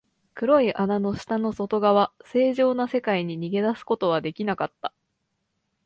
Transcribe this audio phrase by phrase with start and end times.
[0.33, 4.95] 黒い穴の下の外側、正常な世界に逃げ出すことはできなかった。